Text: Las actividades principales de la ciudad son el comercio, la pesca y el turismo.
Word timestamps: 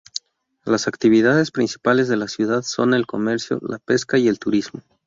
Las 0.65 0.87
actividades 0.87 1.51
principales 1.51 2.07
de 2.07 2.17
la 2.17 2.27
ciudad 2.27 2.63
son 2.63 2.95
el 2.95 3.05
comercio, 3.05 3.59
la 3.61 3.77
pesca 3.77 4.17
y 4.17 4.27
el 4.29 4.39
turismo. 4.39 4.81